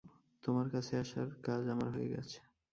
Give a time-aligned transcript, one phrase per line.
[0.43, 2.37] তোমার কাছে আসার কাজ আমার হয়ে গেছে।